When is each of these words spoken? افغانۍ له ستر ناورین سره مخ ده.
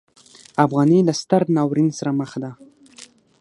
افغانۍ 0.65 0.99
له 1.07 1.13
ستر 1.21 1.41
ناورین 1.55 1.89
سره 1.99 2.11
مخ 2.19 2.31
ده. 2.43 2.51